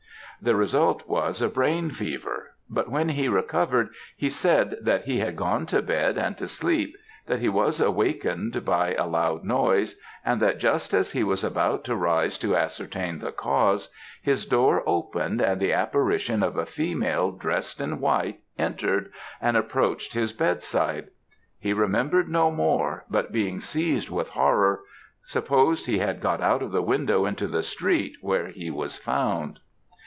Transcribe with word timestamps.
The 0.43 0.55
result 0.55 1.07
was 1.07 1.39
a 1.39 1.49
brain 1.49 1.91
fever; 1.91 2.55
but 2.67 2.89
when 2.89 3.09
he 3.09 3.27
recovered, 3.29 3.89
he 4.17 4.31
said 4.31 4.75
that 4.81 5.03
he 5.05 5.19
had 5.19 5.35
gone 5.35 5.67
to 5.67 5.83
bed 5.83 6.17
and 6.17 6.35
to 6.39 6.47
sleep, 6.47 6.95
that 7.27 7.41
he 7.41 7.47
was 7.47 7.79
wakened 7.79 8.65
by 8.65 8.95
a 8.95 9.05
loud 9.05 9.43
noise, 9.43 10.01
and 10.25 10.41
that 10.41 10.57
just 10.57 10.95
as 10.95 11.11
he 11.11 11.23
was 11.23 11.43
about 11.43 11.83
to 11.83 11.95
rise 11.95 12.39
to 12.39 12.55
ascertain 12.55 13.19
the 13.19 13.31
cause, 13.31 13.89
his 14.19 14.43
door 14.47 14.81
opened, 14.87 15.41
and 15.41 15.61
the 15.61 15.73
apparition 15.73 16.41
of 16.41 16.57
a 16.57 16.65
female 16.65 17.29
dressed 17.31 17.79
in 17.79 17.99
white 17.99 18.39
entered, 18.57 19.11
and 19.41 19.55
approached 19.55 20.15
his 20.15 20.33
bed 20.33 20.63
side. 20.63 21.09
He 21.59 21.71
remembered 21.71 22.29
no 22.29 22.49
more, 22.49 23.05
but 23.11 23.31
being 23.31 23.59
seized 23.59 24.09
with 24.09 24.29
horror, 24.29 24.79
supposed 25.21 25.85
he 25.85 25.99
had 25.99 26.19
got 26.19 26.41
out 26.41 26.63
of 26.63 26.71
the 26.71 26.81
window 26.81 27.27
into 27.27 27.45
the 27.45 27.61
street, 27.61 28.15
where 28.21 28.47
he 28.47 28.71
was 28.71 28.97
found. 28.97 29.59